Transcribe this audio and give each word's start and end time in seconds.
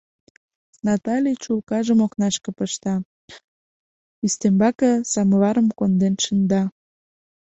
Натале 0.85 1.31
чулкажым 1.43 1.99
окнашке 2.05 2.49
пышта, 2.57 2.93
ӱстембаке 4.25 4.91
самоварым 5.11 5.67
конден 5.79 6.15
шында. 6.23 6.63